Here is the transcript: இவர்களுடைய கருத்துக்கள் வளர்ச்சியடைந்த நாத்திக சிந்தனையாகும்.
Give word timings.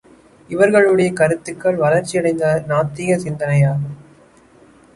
இவர்களுடைய 0.49 1.13
கருத்துக்கள் 1.13 1.75
வளர்ச்சியடைந்த 1.75 2.63
நாத்திக 2.67 3.17
சிந்தனையாகும். 3.17 3.95